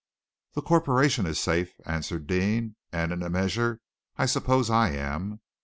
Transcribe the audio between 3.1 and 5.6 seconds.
in a measure, I suppose, I am.